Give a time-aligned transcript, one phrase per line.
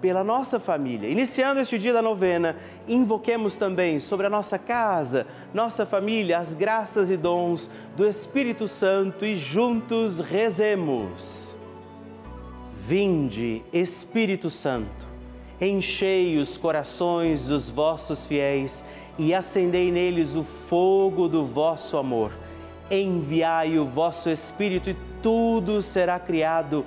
[0.00, 1.08] pela nossa família.
[1.08, 7.10] Iniciando este dia da novena, invoquemos também sobre a nossa casa, nossa família, as graças
[7.10, 11.56] e dons do Espírito Santo e juntos rezemos.
[12.86, 15.06] Vinde, Espírito Santo,
[15.60, 18.84] enchei os corações dos vossos fiéis
[19.18, 22.32] e acendei neles o fogo do vosso amor.
[22.90, 26.86] Enviai o vosso Espírito e tudo será criado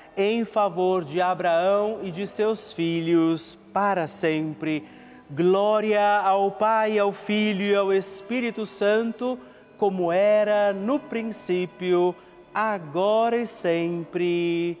[0.15, 4.83] em favor de Abraão e de seus filhos, para sempre.
[5.29, 9.39] Glória ao Pai, ao Filho e ao Espírito Santo,
[9.77, 12.13] como era no princípio,
[12.53, 14.77] agora e sempre.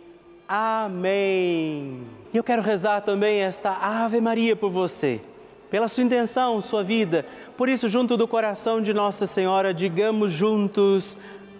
[0.47, 2.01] Amém.
[2.33, 5.21] E eu quero rezar também esta Ave Maria por você,
[5.69, 7.25] pela sua intenção, sua vida.
[7.57, 11.17] Por isso, junto do coração de Nossa Senhora, digamos juntos: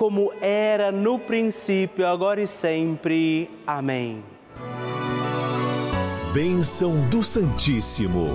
[0.00, 3.50] como era no princípio, agora e sempre.
[3.66, 4.24] Amém.
[6.32, 8.28] Bênção do Santíssimo.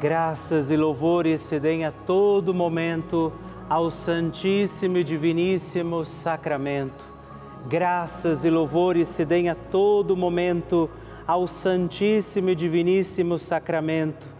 [0.00, 3.32] Graças e louvores se deem a todo momento
[3.68, 7.06] ao Santíssimo e Diviníssimo Sacramento.
[7.68, 10.90] Graças e louvores se deem a todo momento
[11.28, 14.39] ao Santíssimo e Diviníssimo Sacramento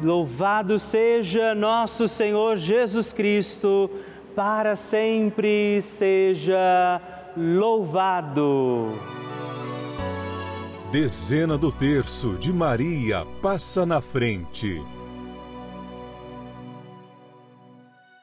[0.00, 3.90] Louvado seja nosso Senhor Jesus Cristo,
[4.32, 7.02] para sempre seja
[7.36, 8.92] louvado.
[10.92, 14.80] Dezena do terço de Maria passa na frente.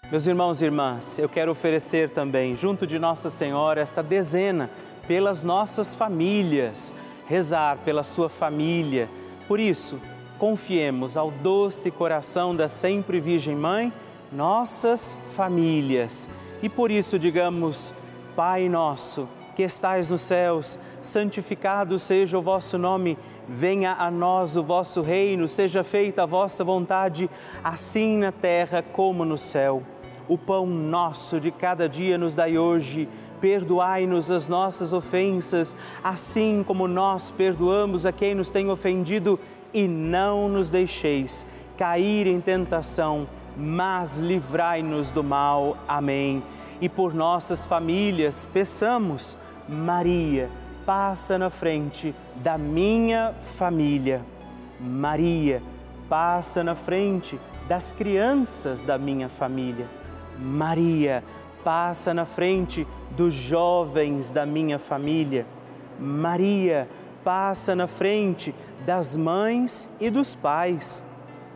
[0.10, 4.70] Meus irmãos e irmãs, eu quero oferecer também, junto de Nossa Senhora, esta dezena
[5.10, 6.96] pelas nossas famílias,
[7.28, 9.10] rezar pela sua família.
[9.46, 10.00] Por isso,
[10.38, 13.92] confiemos ao doce coração da sempre Virgem Mãe
[14.32, 16.30] nossas famílias.
[16.62, 17.94] E por isso digamos:
[18.36, 24.64] Pai nosso, que estais nos céus, santificado seja o vosso nome, venha a nós o
[24.64, 27.30] vosso reino, seja feita a vossa vontade,
[27.64, 29.84] assim na terra como no céu.
[30.28, 33.08] O pão nosso de cada dia nos dai hoje.
[33.40, 39.40] Perdoai-nos as nossas ofensas, assim como nós perdoamos a quem nos tem ofendido
[39.76, 41.46] e não nos deixeis
[41.78, 43.28] cair em tentação,
[43.58, 45.78] mas livrai-nos do mal.
[45.86, 46.42] Amém.
[46.80, 50.50] E por nossas famílias, peçamos, Maria,
[50.86, 54.22] passa na frente da minha família.
[54.80, 55.62] Maria,
[56.08, 59.88] passa na frente das crianças da minha família.
[60.40, 61.22] Maria,
[61.66, 65.46] passa na frente dos jovens da minha família.
[66.00, 67.05] Maria, passa
[67.76, 68.54] na frente
[68.86, 71.04] das mães e dos pais.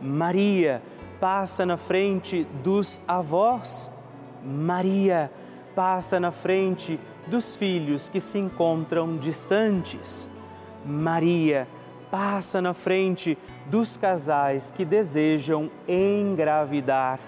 [0.02, 0.82] Maria
[1.20, 3.92] passa na frente dos avós.
[4.44, 5.30] Maria
[5.74, 6.98] passa na frente
[7.28, 10.28] dos filhos que se encontram distantes.
[10.84, 11.68] Maria
[12.10, 17.20] passa na frente dos casais que desejam engravidar.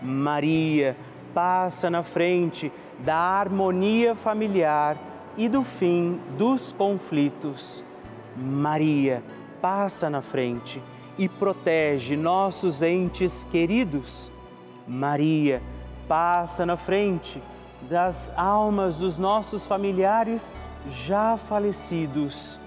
[0.00, 0.96] Maria
[1.34, 4.96] passa na frente da harmonia familiar
[5.36, 7.84] e do fim dos conflitos.
[8.36, 9.22] Maria
[9.60, 10.82] passa na frente
[11.18, 14.30] e protege nossos entes queridos.
[14.86, 15.62] Maria
[16.06, 17.42] passa na frente
[17.88, 20.54] das almas dos nossos familiares
[20.90, 22.60] já falecidos.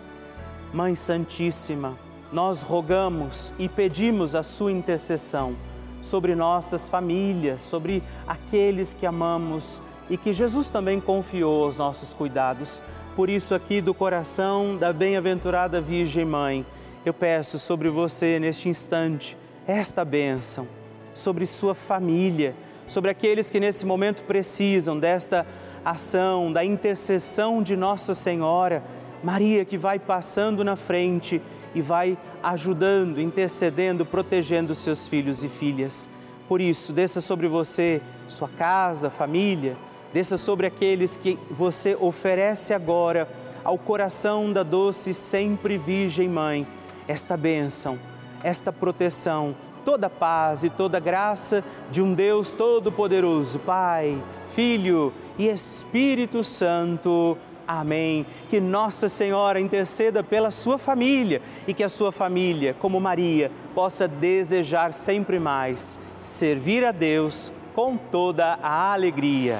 [0.73, 1.97] Mãe Santíssima,
[2.31, 5.55] nós rogamos e pedimos a sua intercessão
[6.01, 12.81] sobre nossas famílias, sobre aqueles que amamos e que Jesus também confiou aos nossos cuidados.
[13.15, 16.65] Por isso, aqui do coração da bem-aventurada Virgem Mãe,
[17.05, 19.37] eu peço sobre você neste instante
[19.67, 20.67] esta bênção,
[21.13, 22.55] sobre sua família,
[22.87, 25.45] sobre aqueles que nesse momento precisam desta
[25.85, 28.83] ação, da intercessão de Nossa Senhora
[29.23, 31.41] Maria que vai passando na frente
[31.75, 36.09] e vai ajudando, intercedendo, protegendo seus filhos e filhas.
[36.47, 39.77] Por isso, desça sobre você, sua casa, família,
[40.13, 43.27] desça sobre aqueles que você oferece agora
[43.63, 46.65] ao coração da doce sempre Virgem Mãe,
[47.07, 47.99] esta bênção,
[48.43, 54.17] esta proteção, toda paz e toda graça de um Deus Todo-Poderoso, Pai,
[54.51, 57.37] Filho e Espírito Santo.
[57.67, 58.25] Amém.
[58.49, 64.07] Que Nossa Senhora interceda pela sua família e que a sua família, como Maria, possa
[64.07, 69.59] desejar sempre mais servir a Deus com toda a alegria.